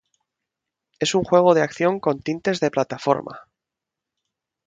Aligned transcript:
Es 0.99 1.13
un 1.13 1.23
juego 1.23 1.53
de 1.53 1.61
acción 1.61 1.99
con 1.99 2.23
tintes 2.23 2.59
de 2.59 2.71
plataforma. 2.71 3.41